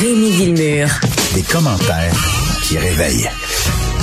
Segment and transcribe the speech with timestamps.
[0.00, 0.88] Rémi Villemur.
[1.34, 2.12] Des commentaires
[2.62, 3.28] qui réveillent.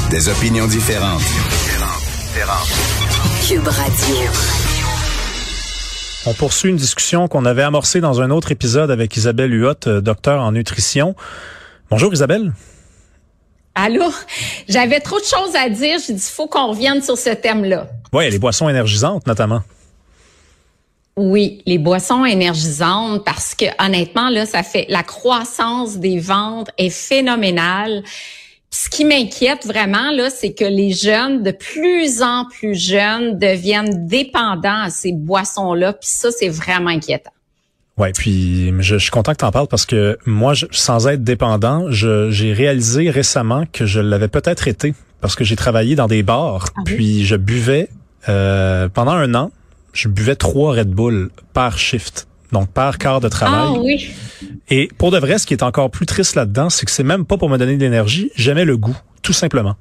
[0.10, 1.22] Des opinions différentes.
[3.48, 4.16] Cube Radio.
[6.26, 10.02] On poursuit une discussion qu'on avait amorcée dans un autre épisode avec Isabelle Huot, euh,
[10.02, 11.16] docteur en nutrition.
[11.90, 12.52] Bonjour Isabelle.
[13.74, 14.12] Allô?
[14.68, 15.98] J'avais trop de choses à dire.
[16.06, 17.88] J'ai dit, il faut qu'on revienne sur ce thème-là.
[18.12, 19.62] Oui, les boissons énergisantes notamment.
[21.18, 26.90] Oui, les boissons énergisantes parce que honnêtement là, ça fait la croissance des ventes est
[26.90, 28.04] phénoménale.
[28.70, 34.08] ce qui m'inquiète vraiment là, c'est que les jeunes de plus en plus jeunes deviennent
[34.08, 37.32] dépendants à ces boissons-là, puis ça c'est vraiment inquiétant.
[37.98, 41.90] Ouais, puis je, suis content que tu en parles parce que moi, sans être dépendant,
[41.92, 46.68] j'ai réalisé récemment que je l'avais peut-être été parce que j'ai travaillé dans des bars,
[46.76, 47.88] ah puis je buvais
[48.28, 49.52] euh, pendant un an
[49.96, 52.28] je buvais trois Red Bull par shift.
[52.52, 53.68] Donc, par quart de travail.
[53.76, 54.12] Ah oui.
[54.70, 57.26] Et pour de vrai, ce qui est encore plus triste là-dedans, c'est que c'est même
[57.26, 58.32] pas pour me donner de l'énergie.
[58.36, 59.76] J'aimais le goût, tout simplement.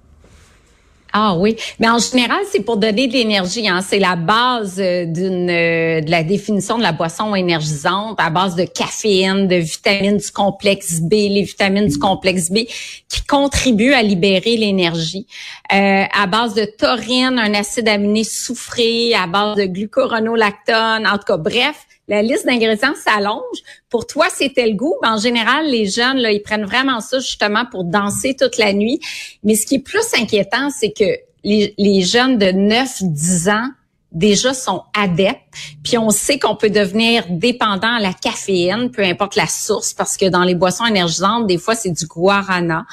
[1.16, 3.68] Ah oui, mais en général, c'est pour donner de l'énergie.
[3.68, 3.82] Hein.
[3.86, 8.56] C'est la base euh, d'une euh, de la définition de la boisson énergisante à base
[8.56, 12.66] de caféine, de vitamines du complexe B, les vitamines du complexe B
[13.08, 15.28] qui contribuent à libérer l'énergie.
[15.72, 21.26] Euh, à base de taurine, un acide aminé soufré, à base de glucuronolactone, en tout
[21.28, 23.58] cas, bref, la liste d'ingrédients s'allonge.
[23.88, 24.94] Pour toi, c'était le goût.
[25.02, 29.00] en général, les jeunes, là, ils prennent vraiment ça justement pour danser toute la nuit.
[29.42, 33.68] Mais ce qui est plus inquiétant, c'est que les, les jeunes de 9-10 ans
[34.14, 35.40] déjà sont adeptes.
[35.82, 40.16] Puis on sait qu'on peut devenir dépendant à la caféine, peu importe la source, parce
[40.16, 42.86] que dans les boissons énergisantes, des fois c'est du guarana,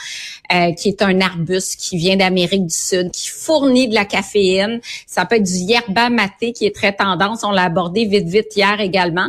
[0.51, 4.81] euh, qui est un arbuste qui vient d'Amérique du Sud, qui fournit de la caféine.
[5.07, 7.43] Ça peut être du yerba maté qui est très tendance.
[7.43, 9.27] On l'a abordé vite vite hier également,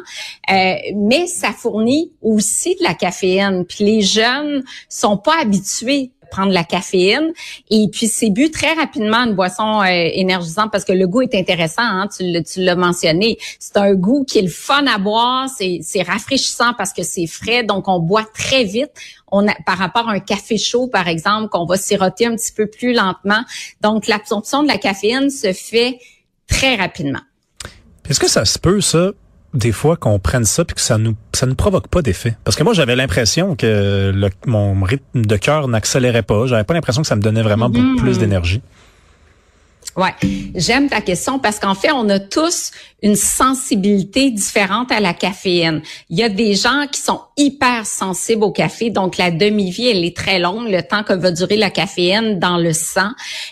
[0.50, 3.64] euh, mais ça fournit aussi de la caféine.
[3.64, 7.32] Puis les jeunes sont pas habitués prendre la caféine.
[7.70, 11.34] Et puis, c'est bu très rapidement une boisson euh, énergisante parce que le goût est
[11.34, 12.24] intéressant, hein, tu
[12.56, 13.38] l'as mentionné.
[13.58, 17.64] C'est un goût qui est le fun à boire, c'est rafraîchissant parce que c'est frais,
[17.64, 18.92] donc on boit très vite.
[19.30, 22.52] On a, par rapport à un café chaud, par exemple, qu'on va siroter un petit
[22.52, 23.42] peu plus lentement.
[23.80, 25.98] Donc, l'absorption de la caféine se fait
[26.48, 27.22] très rapidement.
[28.08, 29.12] Est-ce que ça se peut, ça,
[29.54, 32.36] des fois qu'on prenne ça puis que ça nous ça ne provoque pas d'effet.
[32.44, 36.46] Parce que moi j'avais l'impression que le, mon rythme de cœur n'accélérait pas.
[36.46, 37.98] J'avais pas l'impression que ça me donnait vraiment beaucoup mm-hmm.
[37.98, 38.62] plus d'énergie
[39.94, 40.14] Ouais,
[40.54, 42.70] j'aime ta question parce qu'en fait, on a tous
[43.02, 45.82] une sensibilité différente à la caféine.
[46.08, 50.04] Il y a des gens qui sont hyper sensibles au café, donc la demi-vie, elle
[50.04, 53.10] est très longue, le temps que va durer la caféine dans le sang.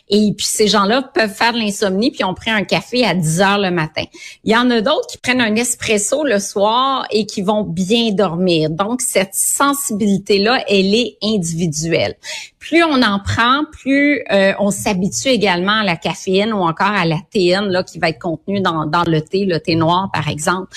[0.09, 3.41] Et puis ces gens-là peuvent faire de l'insomnie puis on prend un café à 10
[3.41, 4.05] heures le matin.
[4.45, 8.13] Il y en a d'autres qui prennent un espresso le soir et qui vont bien
[8.13, 8.71] dormir.
[8.71, 12.15] Donc cette sensibilité-là, elle est individuelle
[12.61, 17.07] plus on en prend, plus euh, on s'habitue également à la caféine ou encore à
[17.07, 20.29] la théine là, qui va être contenue dans, dans le thé, le thé noir par
[20.29, 20.69] exemple.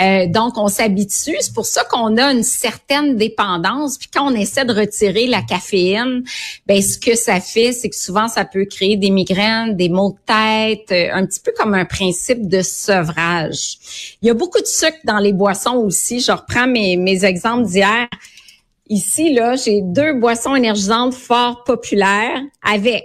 [0.00, 3.98] Euh, donc on s'habitue, c'est pour ça qu'on a une certaine dépendance.
[3.98, 6.24] Puis quand on essaie de retirer la caféine,
[6.66, 10.16] ben ce que ça fait, c'est que souvent ça peut créer des migraines, des maux
[10.16, 13.76] de tête, euh, un petit peu comme un principe de sevrage.
[14.22, 16.20] Il y a beaucoup de sucre dans les boissons aussi.
[16.20, 18.08] Je reprends mes, mes exemples d'hier.
[18.88, 23.04] Ici, là, j'ai deux boissons énergisantes fort populaires avec,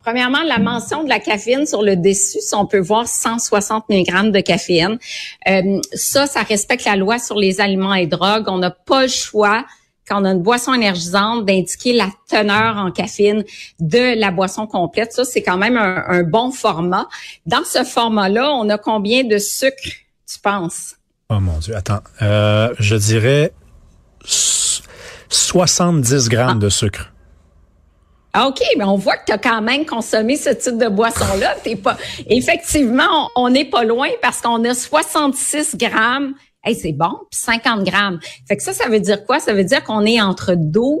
[0.00, 2.38] premièrement, la mention de la caféine sur le dessus.
[2.52, 4.98] On peut voir 160 mg de caféine.
[5.48, 8.48] Euh, ça, ça respecte la loi sur les aliments et drogues.
[8.48, 9.64] On n'a pas le choix
[10.08, 13.44] quand on a une boisson énergisante, d'indiquer la teneur en caféine
[13.78, 15.12] de la boisson complète.
[15.12, 17.06] Ça, c'est quand même un, un, bon format.
[17.46, 19.76] Dans ce format-là, on a combien de sucre,
[20.26, 20.96] tu penses?
[21.28, 22.00] Oh mon Dieu, attends.
[22.22, 23.52] Euh, je dirais
[25.30, 27.12] 70 grammes de sucre.
[28.32, 31.56] Ah, OK, mais on voit que tu as quand même consommé ce type de boisson-là.
[31.64, 31.96] T'es pas.
[32.28, 36.34] Effectivement, on n'est pas loin parce qu'on a 66 grammes.
[36.62, 38.20] Hey, c'est bon, puis 50 grammes.
[38.46, 39.40] Fait que ça, ça veut dire quoi?
[39.40, 41.00] Ça veut dire qu'on est entre 12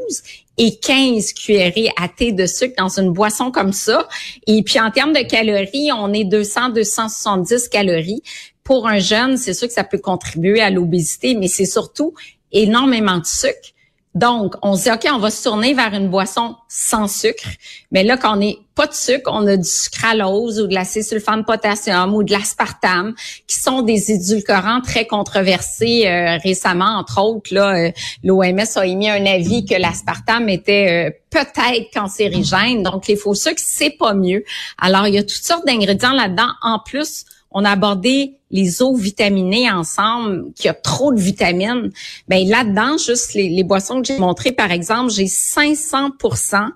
[0.58, 4.08] et 15 cuillerées à thé de sucre dans une boisson comme ça.
[4.46, 8.22] Et puis en termes de calories, on est 200, 270 calories.
[8.64, 12.14] Pour un jeune, c'est sûr que ça peut contribuer à l'obésité, mais c'est surtout
[12.52, 13.70] énormément de sucre.
[14.14, 17.48] Donc, on se dit, OK, on va se tourner vers une boisson sans sucre.
[17.92, 21.44] Mais là, quand on n'est pas de sucre, on a du sucralose ou de l'acésulfame
[21.44, 23.14] potassium ou de l'aspartame,
[23.46, 26.98] qui sont des édulcorants très controversés euh, récemment.
[26.98, 27.90] Entre autres, là, euh,
[28.24, 32.82] l'OMS a émis un avis que l'aspartame était euh, peut-être cancérigène.
[32.82, 34.42] Donc, les faux sucres, c'est pas mieux.
[34.78, 36.50] Alors, il y a toutes sortes d'ingrédients là-dedans.
[36.62, 41.90] En plus, on a abordé les eaux vitaminées ensemble, qu'il y a trop de vitamines.
[42.28, 46.70] Ben là-dedans, juste les, les boissons que j'ai montrées, par exemple, j'ai 500%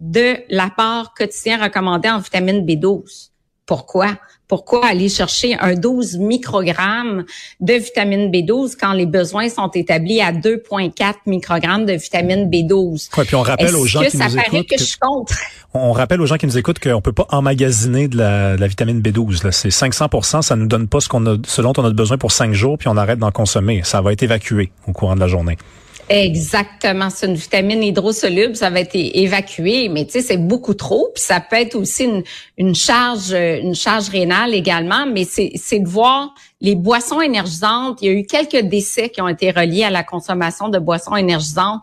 [0.00, 3.30] de l'apport quotidien recommandé en vitamine B12.
[3.66, 4.16] Pourquoi?
[4.48, 7.24] Pourquoi aller chercher un 12 microgrammes
[7.58, 13.08] de vitamine B12 quand les besoins sont établis à 2,4 microgrammes de vitamine B12?
[13.18, 15.32] Ouais, puis on rappelle aux gens qui nous écoutent que, je compte?
[15.74, 18.68] On rappelle aux gens qui nous écoutent qu'on peut pas emmagasiner de la, de la
[18.68, 19.50] vitamine B12.
[19.50, 22.30] C'est 500% ça nous donne pas ce qu'on a, ce dont on a besoin pour
[22.30, 23.80] cinq jours, puis on arrête d'en consommer.
[23.82, 25.58] Ça va être évacué au courant de la journée.
[26.08, 31.10] Exactement, c'est une vitamine hydrosoluble, ça va être évacué, mais tu sais c'est beaucoup trop,
[31.12, 32.22] puis ça peut être aussi une,
[32.58, 38.06] une charge une charge rénale également, mais c'est c'est de voir les boissons énergisantes, il
[38.06, 41.82] y a eu quelques décès qui ont été reliés à la consommation de boissons énergisantes.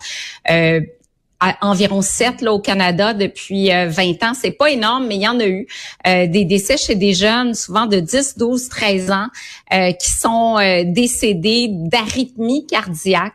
[0.50, 0.80] Euh,
[1.62, 4.34] environ 7 là, au Canada depuis 20 euh, ans.
[4.34, 5.68] C'est pas énorme, mais il y en a eu.
[6.08, 9.28] Euh, des décès chez des jeunes, souvent de 10, 12, 13 ans,
[9.74, 13.34] euh, qui sont décédés d'arythmie cardiaque.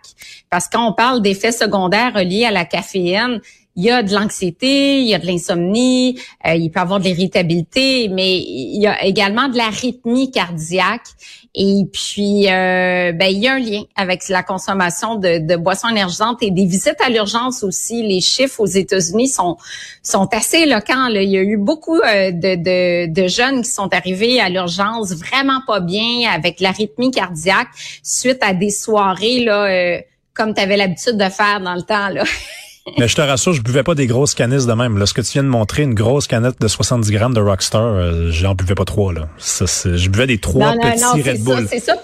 [0.51, 3.41] Parce qu'on parle d'effets secondaires reliés à la caféine,
[3.79, 7.05] il y a de l'anxiété, il y a de l'insomnie, euh, il peut avoir de
[7.05, 11.07] l'irritabilité, mais il y a également de l'arythmie cardiaque.
[11.55, 15.89] Et puis, euh, ben, il y a un lien avec la consommation de, de boissons
[15.91, 18.03] énergisantes et des visites à l'urgence aussi.
[18.03, 19.57] Les chiffres aux États-Unis sont
[20.03, 21.09] sont assez éloquents.
[21.09, 21.23] Là.
[21.23, 25.13] Il y a eu beaucoup euh, de, de, de, jeunes qui sont arrivés à l'urgence
[25.13, 27.69] vraiment pas bien avec l'arythmie cardiaque
[28.03, 30.01] suite à des soirées là,
[30.35, 32.09] comme tu avais l'habitude de faire dans le temps.
[32.09, 32.25] Là.
[32.99, 34.99] Mais je te rassure, je buvais pas des grosses canisses de même.
[34.99, 37.83] Là, ce que tu viens de montrer, une grosse canette de 70 grammes de Rockstar,
[37.83, 39.13] euh, j'en buvais pas trois.
[39.13, 39.29] Là.
[39.39, 41.67] Ça, je buvais des trois petits Red Bull.
[41.69, 41.97] C'est ça.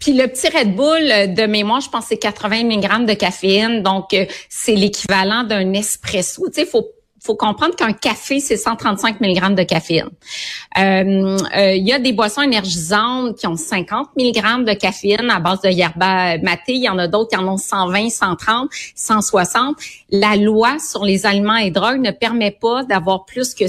[0.00, 3.82] Puis le petit Red Bull, euh, de mémoire, je pense c'est 80 mg de caféine,
[3.82, 6.48] donc euh, c'est l'équivalent d'un espresso.
[6.48, 6.88] Tu sais, faut
[7.26, 10.08] faut comprendre qu'un café, c'est 135 mg de caféine.
[10.78, 15.40] Euh, euh, il y a des boissons énergisantes qui ont 50 mg de caféine à
[15.40, 16.74] base de yerba maté.
[16.74, 19.76] Il y en a d'autres qui en ont 120, 130, 160.
[20.10, 23.66] La loi sur les aliments et drogues ne permet pas d'avoir plus que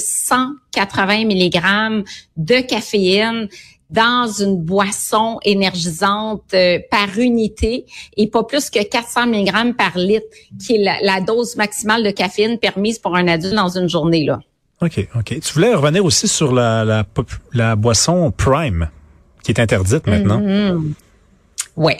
[0.73, 2.05] 180 mg
[2.37, 3.47] de caféine
[3.89, 7.85] dans une boisson énergisante euh, par unité
[8.17, 10.25] et pas plus que 400 mg par litre,
[10.59, 14.25] qui est la, dose maximale de caféine permise pour un adulte dans une journée.
[14.25, 14.39] Là.
[14.81, 15.39] OK, OK.
[15.39, 17.05] Tu voulais revenir aussi sur la,
[17.53, 18.89] la, boisson Prime,
[19.43, 20.41] qui est interdite maintenant.
[20.41, 20.93] Mm-hmm.
[21.77, 21.93] Oui.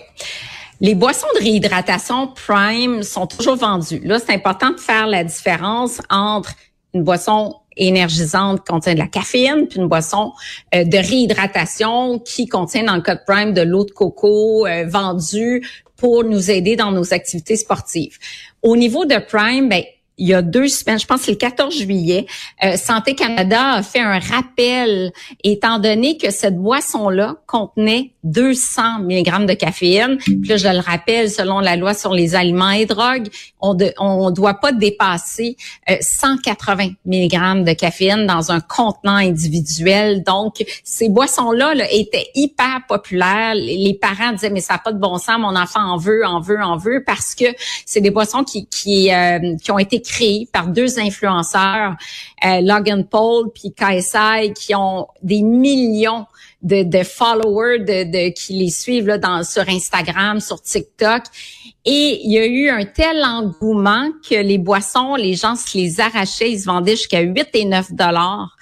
[0.79, 4.01] Les boissons de réhydratation Prime sont toujours vendues.
[4.03, 6.51] Là, c'est important de faire la différence entre
[6.93, 10.33] une boisson énergisante qui contient de la caféine, puis une boisson
[10.75, 15.65] euh, de réhydratation qui contient dans le code Prime de l'eau de coco euh, vendue
[15.95, 18.17] pour nous aider dans nos activités sportives.
[18.61, 19.83] Au niveau de Prime, ben,
[20.17, 22.25] il y a deux semaines, je pense c'est le 14 juillet,
[22.63, 25.11] euh, Santé Canada a fait un rappel,
[25.43, 30.17] étant donné que cette boisson-là contenait 200 mg de caféine.
[30.17, 33.27] Puis là, je le rappelle, selon la loi sur les aliments et drogues,
[33.61, 35.55] on ne on doit pas dépasser
[36.01, 40.23] 180 euh, mg de caféine dans un contenant individuel.
[40.23, 43.53] Donc, ces boissons-là là, étaient hyper populaires.
[43.55, 46.39] Les parents disaient, mais ça n'a pas de bon sens, mon enfant en veut, en
[46.39, 47.45] veut, en veut, parce que
[47.85, 51.95] c'est des boissons qui, qui, euh, qui ont été créées par deux influenceurs,
[52.45, 56.25] euh, Logan Paul puis KSI, qui ont des millions
[56.63, 61.23] de, followers de, qui les suivent là, sur Instagram, sur TikTok.
[61.85, 65.99] Et il y a eu un tel engouement que les boissons, les gens se les
[65.99, 68.57] arrachaient, ils se vendaient jusqu'à 8 et 9 dollars.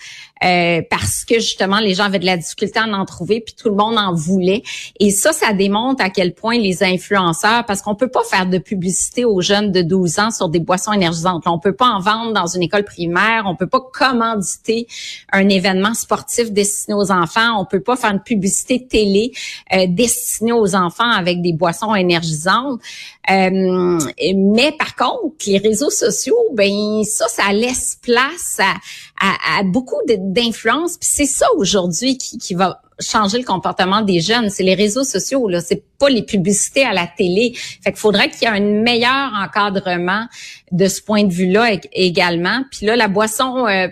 [0.46, 3.70] Euh, parce que justement les gens avaient de la difficulté à en trouver puis tout
[3.70, 4.62] le monde en voulait.
[5.00, 8.58] Et ça ça démontre à quel point les influenceurs parce qu'on peut pas faire de
[8.58, 11.44] publicité aux jeunes de 12 ans sur des boissons énergisantes.
[11.48, 13.44] On peut pas en vendre dans une école primaire.
[13.48, 14.88] On peut pas commanditer
[15.32, 17.60] un événement sportif destiné aux enfants.
[17.60, 19.32] On peut pas faire une publicité télé
[19.74, 22.80] euh, destinée aux enfants avec des boissons énergisantes
[23.30, 24.00] euh,
[24.36, 28.74] mais par contre les réseaux sociaux ben ça ça laisse place à,
[29.20, 30.98] à, à beaucoup d'influence.
[30.98, 34.50] Puis c'est ça aujourd'hui qui, qui va changer le comportement des jeunes.
[34.50, 35.62] C'est les réseaux sociaux, là.
[35.62, 37.54] C'est pas les publicités à la télé.
[37.56, 40.26] Fait qu'il faudrait qu'il y ait un meilleur encadrement
[40.72, 42.64] de ce point de vue-là également.
[42.72, 43.88] Puis là, la boisson euh,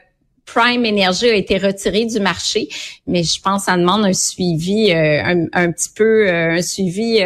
[0.45, 2.67] Prime Energy a été retirée du marché,
[3.07, 7.21] mais je pense que ça demande un suivi, euh, un, petit peu, euh, un suivi,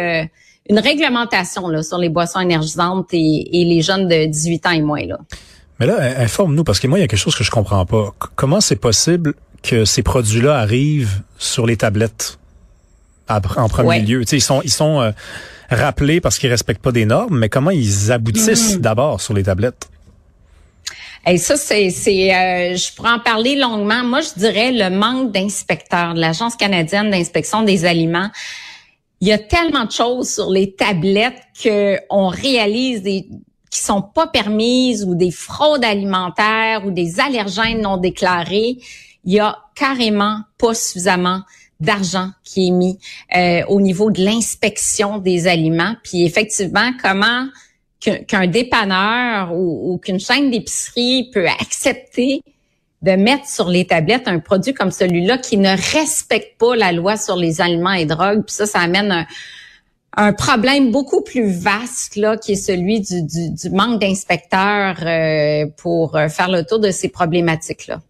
[0.68, 4.82] une réglementation là, sur les boissons énergisantes et, et les jeunes de 18 ans et
[4.82, 5.04] moins.
[5.06, 5.18] Là.
[5.80, 8.14] Mais là, informe-nous, parce que moi, il y a quelque chose que je comprends pas.
[8.34, 12.38] Comment c'est possible que ces produits-là arrivent sur les tablettes
[13.28, 14.24] en premier lieu?
[14.30, 15.10] ils sont, ils sont euh,
[15.70, 18.80] rappelés parce qu'ils respectent pas des normes, mais comment ils aboutissent mm-hmm.
[18.80, 19.88] d'abord sur les tablettes?
[21.26, 24.02] Et ça, c'est, c'est, euh, je pourrais en parler longuement.
[24.02, 28.30] Moi, je dirais le manque d'inspecteurs de l'Agence canadienne d'inspection des aliments.
[29.20, 33.28] Il y a tellement de choses sur les tablettes que on réalise des
[33.70, 38.78] qui sont pas permises ou des fraudes alimentaires ou des allergènes non déclarés.
[39.24, 41.42] Il y a carrément pas suffisamment
[41.80, 42.98] d'argent qui est mis
[43.36, 45.94] euh, au niveau de l'inspection des aliments.
[46.02, 47.46] Puis effectivement, comment
[48.00, 52.42] qu'un dépanneur ou, qu'une chaîne d'épicerie peut accepter
[53.02, 57.16] de mettre sur les tablettes un produit comme celui-là qui ne respecte pas la loi
[57.16, 58.42] sur les aliments et drogues.
[58.44, 59.26] Puis ça, ça amène
[60.16, 66.16] un, problème beaucoup plus vaste là, qui est celui du, du, manque d'inspecteurs euh, pour
[66.16, 68.00] euh, faire le tour de ces problématiques-là.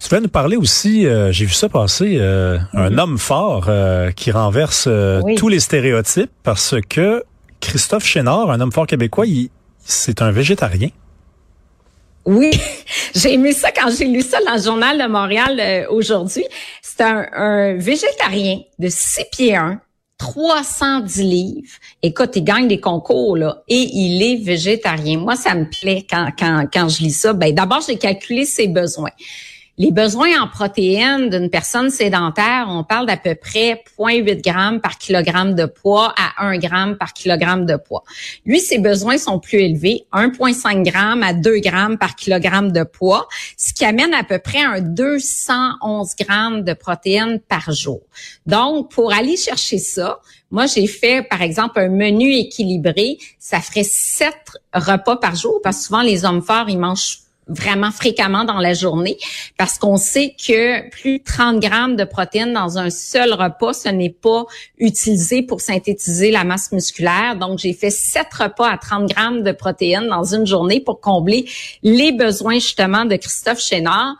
[0.00, 2.98] Tu vas nous parler aussi, euh, j'ai vu ça passer, un mm-hmm.
[2.98, 3.70] homme fort
[4.16, 4.88] qui renverse
[5.36, 7.22] tous les stéréotypes parce que
[7.60, 9.24] Christophe Chénard, un homme fort québécois,
[9.84, 10.88] c'est un végétarien.
[12.26, 12.50] Oui,
[13.14, 16.44] j'ai aimé ça quand j'ai lu ça dans le journal de Montréal euh, aujourd'hui.
[16.82, 19.80] C'est un, végétarien de 6 pieds 1,
[20.18, 21.68] 310 livres.
[22.02, 25.18] Écoute, il gagne des concours là et il est végétarien.
[25.18, 27.32] Moi, ça me plaît quand quand quand je lis ça.
[27.32, 29.10] Ben d'abord, j'ai calculé ses besoins.
[29.76, 34.98] Les besoins en protéines d'une personne sédentaire, on parle d'à peu près 0,8 grammes par
[34.98, 38.04] kilogramme de poids à 1 gramme par kilogramme de poids.
[38.46, 43.26] Lui, ses besoins sont plus élevés, 1,5 grammes à 2 grammes par kilogramme de poids,
[43.56, 48.00] ce qui amène à peu près un 211 grammes de protéines par jour.
[48.46, 50.20] Donc, pour aller chercher ça,
[50.52, 53.18] moi, j'ai fait, par exemple, un menu équilibré.
[53.40, 57.90] Ça ferait sept repas par jour parce que souvent, les hommes forts, ils mangent vraiment
[57.90, 59.18] fréquemment dans la journée
[59.58, 63.88] parce qu'on sait que plus de 30 grammes de protéines dans un seul repas, ce
[63.88, 64.44] n'est pas
[64.78, 67.36] utilisé pour synthétiser la masse musculaire.
[67.36, 71.48] Donc, j'ai fait sept repas à 30 grammes de protéines dans une journée pour combler
[71.82, 74.16] les besoins justement de Christophe Chénard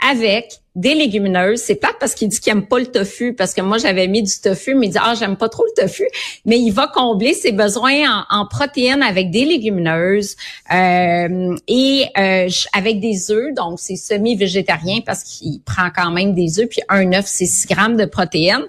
[0.00, 1.60] avec des légumineuses.
[1.60, 4.22] C'est pas parce qu'il dit qu'il aime pas le tofu, parce que moi j'avais mis
[4.22, 6.04] du tofu, mais il dit ah j'aime pas trop le tofu,
[6.46, 10.36] mais il va combler ses besoins en, protéines avec des légumineuses
[10.72, 16.60] euh, et euh, avec des œufs, donc c'est semi-végétarien parce qu'il prend quand même des
[16.60, 18.64] œufs, puis un œuf c'est 6 grammes de protéines.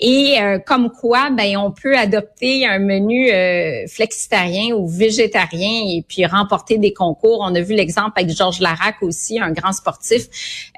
[0.00, 3.30] Et euh, comme quoi, ben on peut adopter un menu
[3.88, 7.40] flexitarien ou végétarien et puis remporter des concours.
[7.42, 10.22] On a vu l'exemple avec Georges Larac aussi, un grand sportif.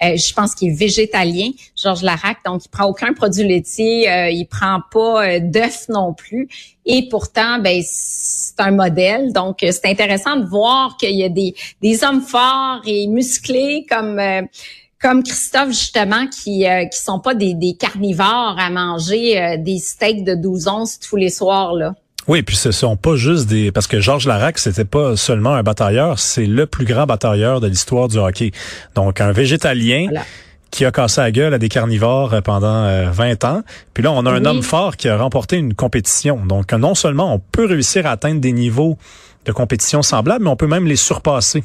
[0.00, 4.80] je pense qu'il végétalien, Georges Larac, donc il prend aucun produit laitier, euh, il prend
[4.90, 6.48] pas euh, d'œufs non plus.
[6.84, 9.32] Et pourtant, ben c'est un modèle.
[9.32, 13.86] Donc, euh, c'est intéressant de voir qu'il y a des, des hommes forts et musclés
[13.88, 14.20] comme
[15.00, 20.34] comme Christophe justement qui qui sont pas des, des carnivores à manger des steaks de
[20.34, 21.94] 12 onces tous les soirs là.
[22.28, 25.64] Oui, puis ce sont pas juste des parce que Georges Larac c'était pas seulement un
[25.64, 28.52] batailleur, c'est le plus grand batailleur de l'histoire du hockey.
[28.94, 30.06] Donc un végétalien
[30.72, 33.62] qui a cassé la gueule à des carnivores euh, pendant 20 euh, ans.
[33.94, 36.44] Puis là, on a un homme fort qui a remporté une compétition.
[36.44, 38.96] Donc, non seulement on peut réussir à atteindre des niveaux
[39.44, 41.62] de compétition semblables, mais on peut même les surpasser.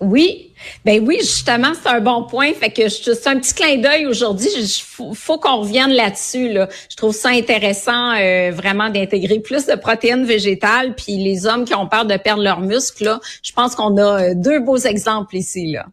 [0.00, 0.50] Oui,
[0.84, 2.52] ben oui, justement, c'est un bon point.
[2.54, 4.48] Fait que c'est un petit clin d'œil aujourd'hui.
[4.56, 6.52] Il faut, qu'on revienne là-dessus.
[6.52, 6.68] Là.
[6.90, 10.96] Je trouve ça intéressant euh, vraiment d'intégrer plus de protéines végétales.
[10.96, 14.34] Puis les hommes qui ont peur de perdre leurs muscles, là, je pense qu'on a
[14.34, 15.68] deux beaux exemples ici.
[15.68, 15.86] Là.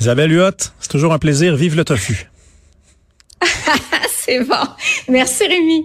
[0.00, 1.56] Isabelle Huot, c'est toujours un plaisir.
[1.56, 2.28] Vive le tofu.
[4.08, 4.56] c'est bon.
[5.08, 5.84] Merci Rémi.